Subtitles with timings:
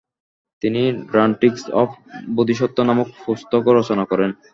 [0.61, 0.81] তিনি
[1.11, 1.89] doctrines of
[2.35, 4.29] Bodhisattva নামক পুস্তক রচনা করেন।